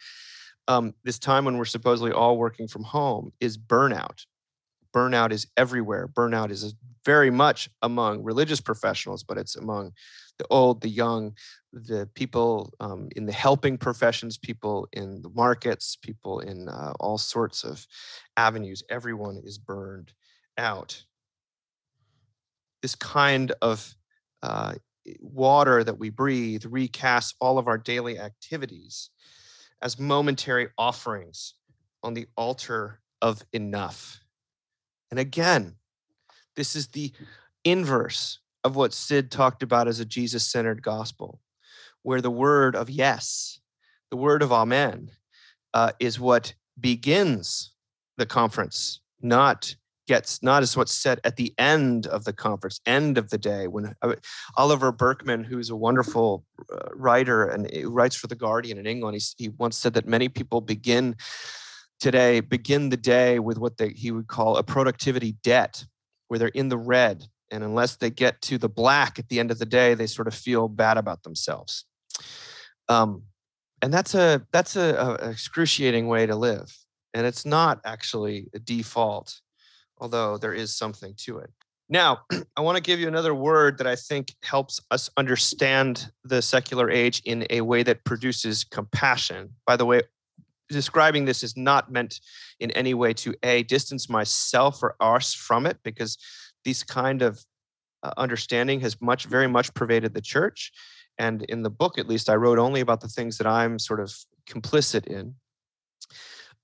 [0.67, 4.27] um, this time when we're supposedly all working from home, is burnout.
[4.93, 6.09] Burnout is everywhere.
[6.09, 9.93] Burnout is very much among religious professionals, but it's among
[10.39, 11.35] the old, the young,
[11.73, 17.19] the people um, in the helping professions, people in the markets, people in uh, all
[17.19, 17.87] sorts of
[18.37, 18.83] avenues.
[18.89, 20.13] Everyone is burned
[20.59, 21.05] out
[22.85, 23.97] this kind of
[24.43, 24.75] uh,
[25.19, 29.09] water that we breathe recasts all of our daily activities
[29.81, 31.55] as momentary offerings
[32.03, 34.21] on the altar of enough.
[35.11, 35.77] And again,
[36.57, 37.11] this is the
[37.65, 41.41] inverse of what Sid talked about as a Jesus centered gospel,
[42.03, 43.61] where the word of yes,
[44.11, 45.11] the word of amen,
[45.73, 47.73] uh, is what begins
[48.19, 49.75] the conference, not
[50.07, 53.67] gets not as what's said at the end of the conference, end of the day.
[53.67, 54.15] When uh,
[54.57, 59.45] Oliver Burkeman, who's a wonderful uh, writer and writes for the Guardian in England, he,
[59.45, 61.17] he once said that many people begin
[62.01, 65.85] today begin the day with what they, he would call a productivity debt,
[66.29, 69.51] where they're in the red, and unless they get to the black at the end
[69.51, 71.87] of the day, they sort of feel bad about themselves.
[72.89, 73.23] Um,
[73.81, 76.77] and that's a that's a, a excruciating way to live,
[77.15, 79.41] and it's not actually a default
[80.05, 81.51] although there is something to it.
[81.89, 82.21] Now,
[82.59, 86.91] I want to give you another word that I think helps us understand the secular
[86.91, 89.49] age in a way that produces compassion.
[89.67, 90.03] By the way,
[90.69, 92.21] describing this is not meant
[92.61, 96.19] in any way to a distance myself or us from it because
[96.67, 97.43] this kind of
[98.03, 100.71] uh, understanding has much very much pervaded the church
[101.19, 104.01] and in the book at least i wrote only about the things that i'm sort
[104.01, 104.13] of
[104.47, 105.35] complicit in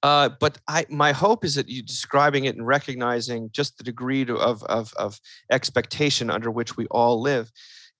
[0.02, 4.24] uh, but I, my hope is that you describing it and recognizing just the degree
[4.24, 7.50] to, of, of, of expectation under which we all live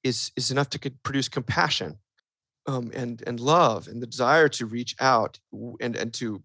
[0.03, 1.99] is, is enough to produce compassion
[2.67, 5.39] um, and, and love and the desire to reach out
[5.81, 6.43] and, and to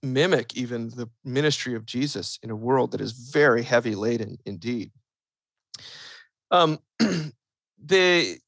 [0.00, 4.92] mimic even the ministry of Jesus in a world that is very heavy laden indeed.
[6.52, 8.38] Um, the,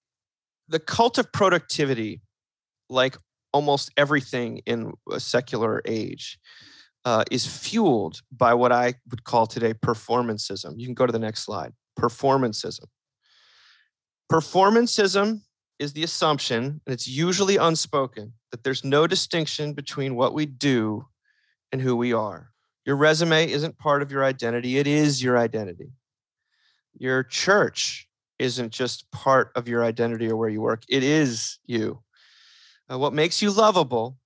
[0.69, 2.21] the cult of productivity,
[2.89, 3.17] like
[3.53, 6.39] almost everything in a secular age
[7.05, 10.75] uh, is fueled by what I would call today performancism.
[10.77, 11.73] You can go to the next slide.
[11.99, 12.87] Performancism.
[14.31, 15.43] Performancism
[15.79, 21.05] is the assumption, and it's usually unspoken, that there's no distinction between what we do
[21.73, 22.51] and who we are.
[22.85, 25.91] Your resume isn't part of your identity, it is your identity.
[26.99, 28.09] Your church
[28.39, 32.03] isn't just part of your identity or where you work, it is you.
[32.91, 34.19] Uh, what makes you lovable,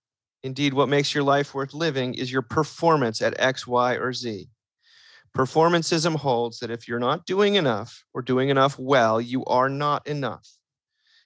[0.43, 4.49] indeed, what makes your life worth living, is your performance at X, Y, or Z.
[5.35, 10.07] Performancism holds that if you're not doing enough or doing enough well, you are not
[10.07, 10.49] enough.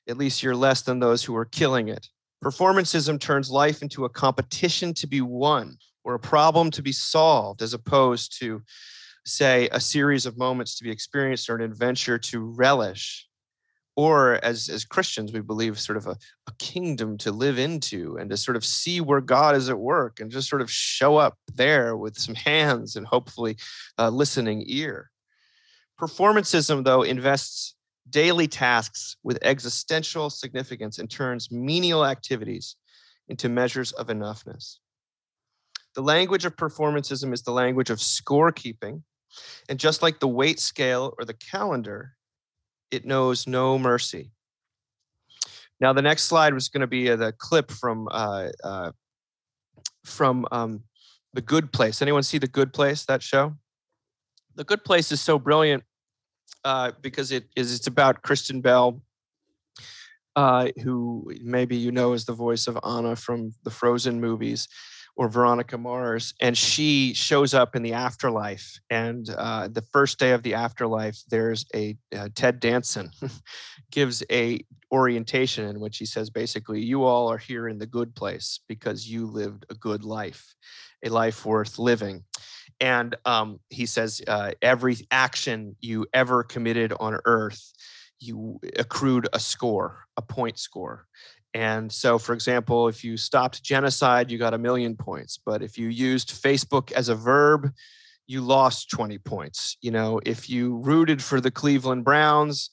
[0.08, 2.08] At least you're less than those who are killing it.
[2.42, 7.62] Performancism turns life into a competition to be won or a problem to be solved,
[7.62, 8.62] as opposed to,
[9.26, 13.27] say, a series of moments to be experienced or an adventure to relish
[13.98, 18.30] or as as christians we believe sort of a, a kingdom to live into and
[18.30, 21.36] to sort of see where god is at work and just sort of show up
[21.54, 23.56] there with some hands and hopefully
[23.98, 25.10] a listening ear
[26.00, 27.74] performancism though invests
[28.08, 32.76] daily tasks with existential significance and turns menial activities
[33.26, 34.78] into measures of enoughness
[35.96, 39.02] The language of performancism is the language of scorekeeping.
[39.68, 42.12] And just like the weight scale or the calendar,
[42.90, 44.30] it knows no mercy.
[45.80, 48.92] Now, the next slide was going to be uh, the clip from uh, uh,
[50.04, 50.82] from um,
[51.34, 52.02] the Good Place.
[52.02, 53.04] Anyone see the Good Place?
[53.04, 53.54] That show.
[54.56, 55.84] The Good Place is so brilliant
[56.64, 59.00] uh, because it is it's about Kristen Bell,
[60.34, 64.66] uh, who maybe you know is the voice of Anna from the Frozen movies,
[65.18, 68.78] or Veronica Mars, and she shows up in the afterlife.
[68.88, 73.10] And uh, the first day of the afterlife, there's a uh, Ted Danson
[73.90, 78.14] gives a orientation in which he says basically, you all are here in the good
[78.14, 80.54] place because you lived a good life,
[81.04, 82.22] a life worth living.
[82.80, 87.72] And um, he says uh, every action you ever committed on earth
[88.20, 91.06] you accrued a score, a point score.
[91.58, 95.40] And so, for example, if you stopped genocide, you got a million points.
[95.44, 97.72] But if you used Facebook as a verb,
[98.28, 99.76] you lost 20 points.
[99.80, 102.70] You know, if you rooted for the Cleveland Browns,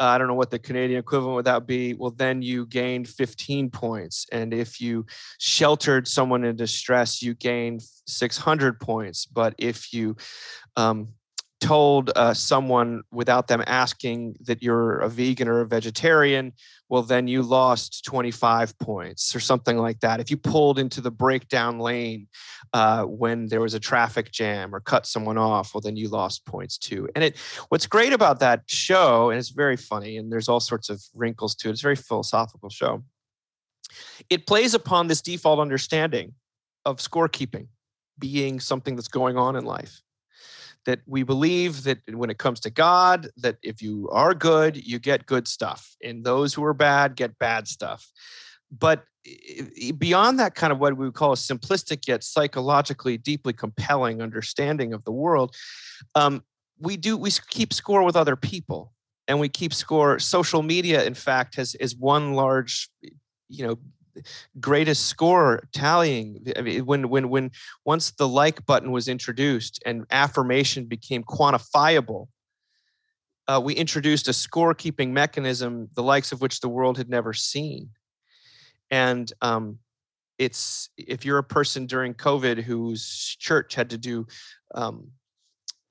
[0.00, 1.94] uh, I don't know what the Canadian equivalent would that be.
[1.94, 4.26] Well, then you gained 15 points.
[4.32, 5.06] And if you
[5.38, 9.26] sheltered someone in distress, you gained 600 points.
[9.26, 10.16] But if you
[10.74, 11.06] um,
[11.64, 16.52] told uh, someone without them asking that you're a vegan or a vegetarian,
[16.90, 20.20] well, then you lost 25 points or something like that.
[20.20, 22.28] If you pulled into the breakdown lane
[22.74, 26.44] uh, when there was a traffic jam or cut someone off, well, then you lost
[26.44, 27.08] points too.
[27.14, 27.38] And it,
[27.70, 31.54] what's great about that show, and it's very funny, and there's all sorts of wrinkles
[31.56, 31.72] to it.
[31.72, 33.02] It's a very philosophical show.
[34.28, 36.34] It plays upon this default understanding
[36.84, 37.68] of scorekeeping
[38.18, 40.03] being something that's going on in life
[40.86, 44.98] that we believe that when it comes to God, that if you are good, you
[44.98, 48.06] get good stuff, and those who are bad get bad stuff.
[48.70, 49.04] But
[49.98, 54.92] beyond that kind of what we would call a simplistic yet psychologically deeply compelling understanding
[54.92, 55.54] of the world,
[56.14, 56.42] um,
[56.78, 58.92] we do we keep score with other people,
[59.28, 60.18] and we keep score.
[60.18, 62.90] Social media, in fact, has is one large,
[63.48, 63.78] you know,
[64.60, 67.50] greatest score tallying I mean, when when when
[67.84, 72.28] once the like button was introduced and affirmation became quantifiable
[73.46, 77.90] uh, we introduced a scorekeeping mechanism the likes of which the world had never seen.
[78.90, 79.78] And um,
[80.38, 84.26] it's if you're a person during covid whose church had to do
[84.74, 85.08] um,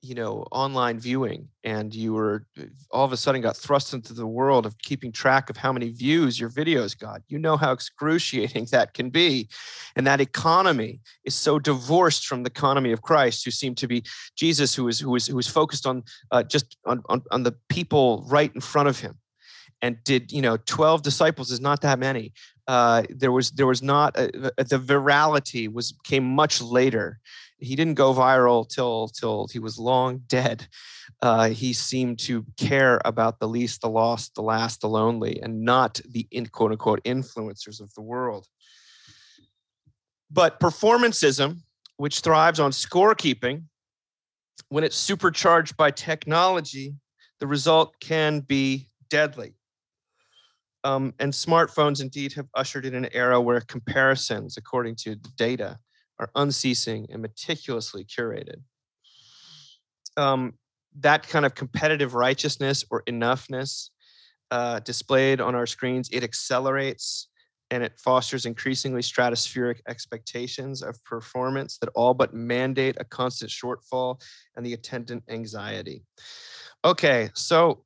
[0.04, 4.12] you know online viewing and you were uh, all of a sudden got thrust into
[4.12, 7.22] the world of keeping track of how many views your videos got.
[7.28, 9.48] You know how excruciating that can be
[9.96, 14.04] and that economy is so divorced from the economy of christ who seemed to be
[14.36, 17.54] jesus who was who was who was focused on uh, just on, on on the
[17.68, 19.18] people right in front of him.
[19.82, 22.32] And did you know 12 disciples is not that many.
[22.66, 27.18] Uh, there was there was not a, the virality was came much later
[27.58, 30.66] he didn't go viral till till he was long dead.
[31.22, 35.62] Uh, he seemed to care about the least, the lost, the last, the lonely, and
[35.62, 38.46] not the in, quote unquote influencers of the world.
[40.30, 41.62] But performancism,
[41.96, 43.64] which thrives on scorekeeping,
[44.68, 46.94] when it's supercharged by technology,
[47.40, 49.54] the result can be deadly.
[50.82, 55.78] Um, and smartphones indeed have ushered in an era where comparisons, according to data,
[56.18, 58.62] are unceasing and meticulously curated.
[60.16, 60.54] Um,
[61.00, 63.90] that kind of competitive righteousness or enoughness
[64.50, 67.28] uh, displayed on our screens, it accelerates
[67.70, 74.20] and it fosters increasingly stratospheric expectations of performance that all but mandate a constant shortfall
[74.56, 76.04] and the attendant anxiety.
[76.84, 77.84] Okay, so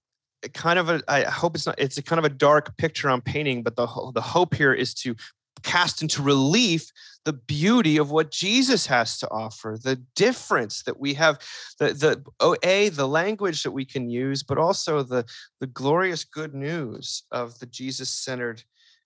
[0.54, 3.20] kind of a i hope it's not it's a kind of a dark picture i'm
[3.20, 5.16] painting but the the hope here is to
[5.62, 6.90] cast into relief
[7.28, 11.38] the beauty of what Jesus has to offer, the difference that we have,
[11.78, 15.26] the the oh, a the language that we can use, but also the
[15.60, 18.62] the glorious good news of the Jesus-centered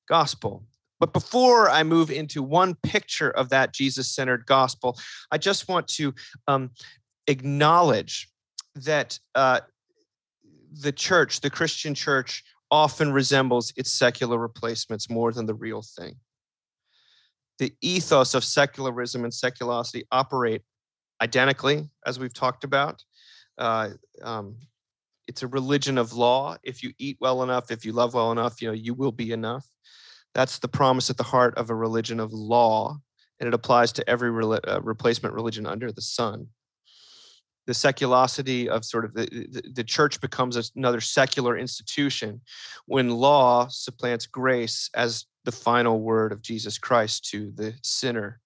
[0.08, 0.64] gospel.
[1.00, 4.96] But before I move into one picture of that Jesus-centered gospel,
[5.32, 6.14] I just want to
[6.46, 6.70] um,
[7.26, 8.28] acknowledge
[8.76, 9.62] that uh,
[10.80, 16.14] the church, the Christian church, often resembles its secular replacements more than the real thing
[17.58, 20.62] the ethos of secularism and secularity operate
[21.20, 23.02] identically, as we've talked about.
[23.58, 23.90] Uh,
[24.22, 24.56] um,
[25.28, 26.56] it's a religion of law.
[26.62, 29.32] If you eat well enough, if you love well enough, you know you will be
[29.32, 29.66] enough.
[30.34, 32.98] That's the promise at the heart of a religion of law,
[33.38, 36.48] and it applies to every re- uh, replacement religion under the sun.
[37.66, 42.40] The secularity of sort of the, the, the church becomes another secular institution
[42.86, 48.40] when law supplants grace as the final word of Jesus Christ to the sinner.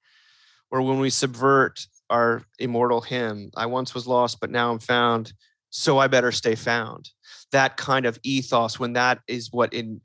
[0.70, 5.32] or when we subvert our immortal hymn, I once was lost, but now I'm found,
[5.70, 7.10] so I better stay found.
[7.52, 10.00] That kind of ethos, when that is what in,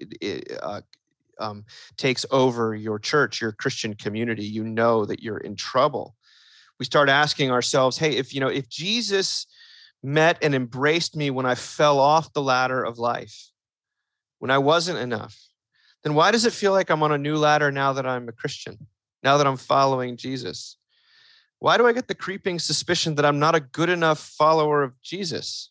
[0.61, 0.81] uh,
[1.39, 1.65] um,
[1.97, 6.15] takes over your church, your Christian community, you know that you're in trouble.
[6.79, 9.47] We start asking ourselves, hey, if you know, if Jesus
[10.03, 13.49] met and embraced me when I fell off the ladder of life,
[14.39, 15.37] when I wasn't enough,
[16.03, 18.31] then why does it feel like I'm on a new ladder now that I'm a
[18.31, 18.87] Christian,
[19.23, 20.77] now that I'm following Jesus?
[21.59, 24.99] Why do I get the creeping suspicion that I'm not a good enough follower of
[25.01, 25.69] Jesus?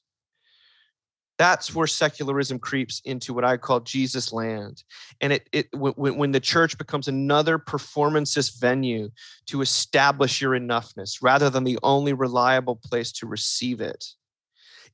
[1.37, 4.85] That's where secularism creeps into what I call Jesus land.
[5.23, 9.11] And it, it when, when the church becomes another performances venue
[9.47, 14.05] to establish your enoughness rather than the only reliable place to receive it.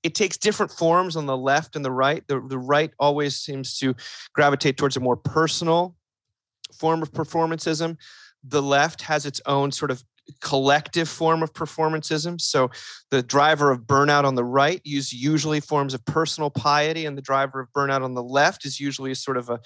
[0.03, 2.23] It takes different forms on the left and the right.
[2.27, 3.95] The, the right always seems to
[4.35, 5.97] gravitate towards a more personal
[6.75, 7.97] form of performancism.
[8.45, 10.03] The left has its own sort of
[10.41, 12.41] collective form of performancism.
[12.41, 12.71] So
[13.11, 17.23] the driver of burnout on the right use usually forms of personal piety, and the
[17.23, 19.61] driver of burnout on the left is usually sort of a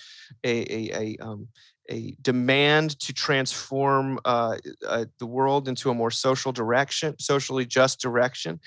[0.45, 1.49] a a, a um,
[1.89, 4.57] a demand to transform uh,
[4.87, 8.61] uh, the world into a more social direction, socially just direction.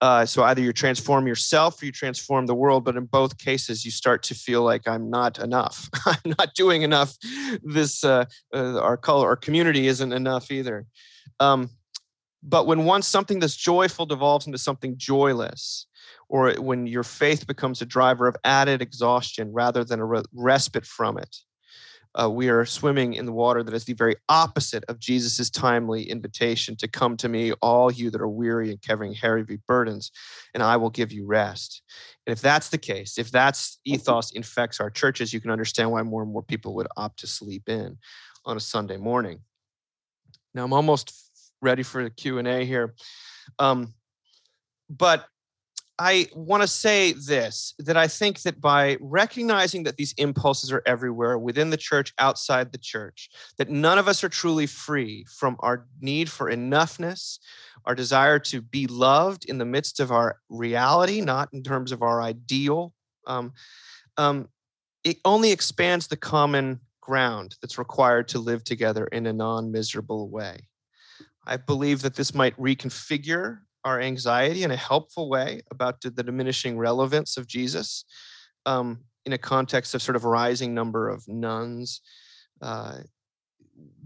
[0.00, 3.84] Uh, so either you transform yourself or you transform the world, but in both cases,
[3.84, 5.88] you start to feel like I'm not enough.
[6.06, 7.16] I'm not doing enough.
[7.62, 10.86] This uh, uh, our color, our community isn't enough either.
[11.40, 11.70] Um,
[12.42, 15.86] but when once something that's joyful devolves into something joyless,
[16.28, 20.86] or when your faith becomes a driver of added exhaustion rather than a re- respite
[20.86, 21.36] from it,
[22.20, 26.08] uh, we are swimming in the water that is the very opposite of Jesus' timely
[26.08, 30.10] invitation to come to me, all you that are weary and carrying heavy burdens,
[30.54, 31.82] and I will give you rest.
[32.26, 36.02] And if that's the case, if that's ethos infects our churches, you can understand why
[36.02, 37.98] more and more people would opt to sleep in
[38.44, 39.40] on a Sunday morning.
[40.54, 41.12] Now I'm almost
[41.60, 42.94] ready for the Q and A here,
[43.58, 43.92] um,
[44.88, 45.26] but
[45.98, 50.82] I want to say this that I think that by recognizing that these impulses are
[50.84, 55.56] everywhere within the church, outside the church, that none of us are truly free from
[55.60, 57.38] our need for enoughness,
[57.86, 62.02] our desire to be loved in the midst of our reality, not in terms of
[62.02, 62.92] our ideal.
[63.26, 63.54] Um,
[64.18, 64.48] um,
[65.02, 70.28] it only expands the common ground that's required to live together in a non miserable
[70.28, 70.68] way.
[71.46, 76.76] I believe that this might reconfigure our anxiety in a helpful way about the diminishing
[76.76, 78.04] relevance of Jesus
[78.66, 82.00] um, in a context of sort of rising number of nones.
[82.60, 82.98] Uh,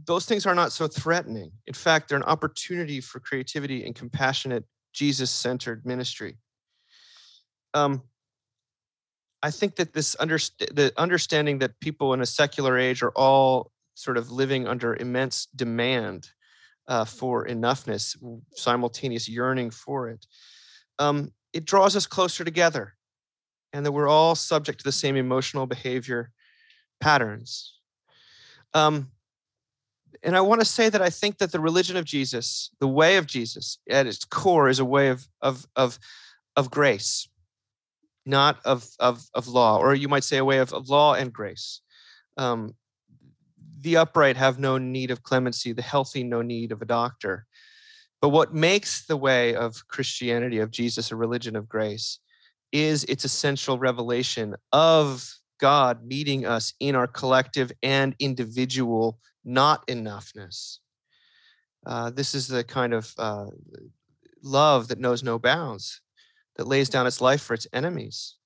[0.05, 1.51] those things are not so threatening.
[1.67, 6.37] In fact, they're an opportunity for creativity and compassionate, Jesus centered ministry.
[7.73, 8.03] Um,
[9.43, 13.73] I think that this underst- the understanding that people in a secular age are all
[13.95, 16.29] sort of living under immense demand
[16.91, 18.17] uh, for enoughness,
[18.55, 20.27] simultaneous yearning for it,
[20.99, 22.95] um, it draws us closer together,
[23.73, 26.31] and that we're all subject to the same emotional behavior
[27.01, 27.79] patterns.
[28.75, 29.11] Um,
[30.23, 33.17] and I want to say that I think that the religion of Jesus, the way
[33.17, 35.99] of Jesus, at its core, is a way of of of
[36.57, 37.27] of grace
[38.27, 41.33] not of, of, of law, or you might say a way of, of law and
[41.33, 41.81] grace.
[42.37, 42.75] Um,
[43.81, 47.47] the upright have no need of clemency, the healthy no need of a doctor.
[48.21, 52.19] But what makes the way of Christianity, of Jesus, a religion of grace,
[52.73, 55.27] is its essential revelation of
[55.59, 60.79] God meeting us in our collective and individual not enoughness.
[61.87, 63.47] Uh, this is the kind of uh,
[64.43, 66.01] love that knows no bounds
[66.57, 68.37] that lays down its life for its enemies.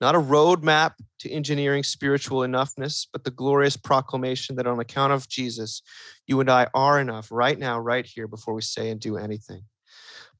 [0.00, 5.28] Not a roadmap to engineering spiritual enoughness, but the glorious proclamation that on account of
[5.28, 5.82] Jesus,
[6.26, 9.62] you and I are enough right now, right here, before we say and do anything.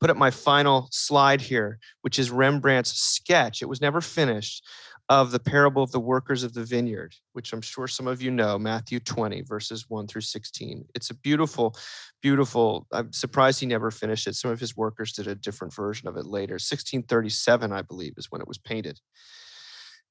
[0.01, 3.63] Put up my final slide here, which is Rembrandt's sketch.
[3.63, 4.63] It was never finished
[5.09, 8.31] of the parable of the workers of the vineyard, which I'm sure some of you
[8.31, 10.85] know, Matthew 20, verses 1 through 16.
[10.95, 11.77] It's a beautiful,
[12.23, 12.87] beautiful.
[12.93, 14.35] I'm surprised he never finished it.
[14.35, 16.55] Some of his workers did a different version of it later.
[16.55, 19.01] 1637, I believe, is when it was painted.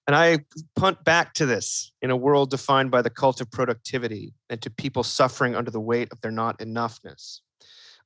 [0.07, 0.39] And I
[0.75, 4.69] punt back to this in a world defined by the cult of productivity and to
[4.69, 7.39] people suffering under the weight of their not enoughness.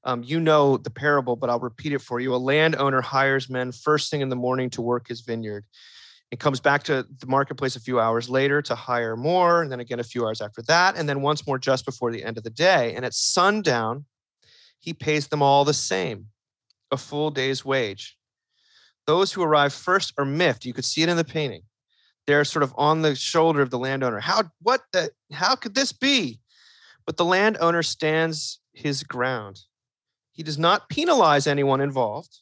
[0.05, 2.33] Um, you know the parable, but I'll repeat it for you.
[2.33, 5.65] A landowner hires men first thing in the morning to work his vineyard.
[6.31, 9.79] It comes back to the marketplace a few hours later to hire more, and then
[9.79, 12.43] again a few hours after that, and then once more just before the end of
[12.43, 12.93] the day.
[12.95, 14.05] And at sundown,
[14.79, 16.27] he pays them all the same
[16.91, 18.17] a full day's wage.
[19.05, 20.65] Those who arrive first are miffed.
[20.65, 21.63] You could see it in the painting.
[22.29, 24.19] They're sort of on the shoulder of the landowner.
[24.19, 26.39] How what the how could this be?
[27.07, 29.61] But the landowner stands his ground.
[30.31, 32.41] He does not penalize anyone involved,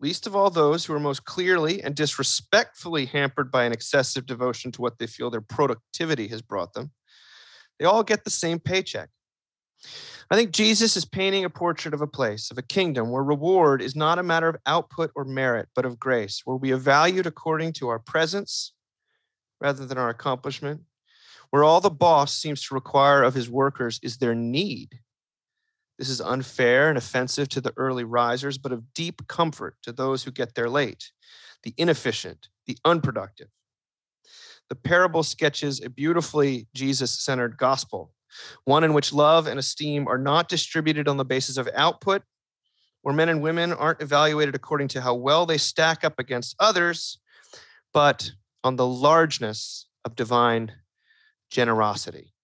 [0.00, 4.72] least of all those who are most clearly and disrespectfully hampered by an excessive devotion
[4.72, 6.90] to what they feel their productivity has brought them.
[7.78, 9.08] They all get the same paycheck.
[10.32, 13.82] I think Jesus is painting a portrait of a place, of a kingdom where reward
[13.82, 17.28] is not a matter of output or merit, but of grace, where we are valued
[17.28, 18.72] according to our presence
[19.62, 20.80] rather than our accomplishment,
[21.50, 24.98] where all the boss seems to require of his workers is their need.
[25.98, 30.24] This is unfair and offensive to the early risers, but of deep comfort to those
[30.24, 31.12] who get there late,
[31.62, 33.48] the inefficient, the unproductive.
[34.68, 38.12] The parable sketches a beautifully Jesus centered gospel
[38.64, 42.22] one in which love and esteem are not distributed on the basis of output,
[43.02, 47.18] where men and women aren't evaluated according to how well they stack up against others,
[47.92, 48.30] but
[48.64, 50.72] on the largeness of divine
[51.50, 52.34] generosity.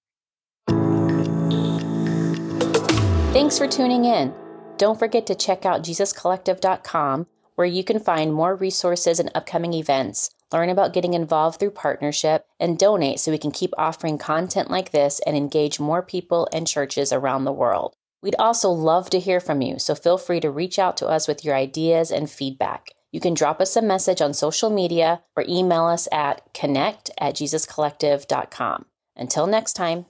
[3.33, 4.35] Thanks for tuning in.
[4.77, 10.31] Don't forget to check out JesusCollective.com, where you can find more resources and upcoming events
[10.53, 14.91] learn about getting involved through partnership, and donate so we can keep offering content like
[14.91, 17.95] this and engage more people and churches around the world.
[18.23, 21.29] We'd also love to hear from you, so feel free to reach out to us
[21.29, 22.91] with your ideas and feedback.
[23.11, 27.35] You can drop us a message on social media or email us at connect at
[27.35, 28.85] jesuscollective.com.
[29.17, 30.07] Until next time.